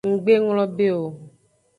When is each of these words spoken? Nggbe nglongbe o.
Nggbe 0.11 0.33
nglongbe 0.41 0.85
o. 0.99 1.03